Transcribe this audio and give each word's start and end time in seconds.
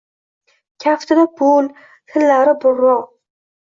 Kaftida 0.85 1.27
pul, 1.43 1.71
tillari 2.13 2.61
burro. 2.67 3.01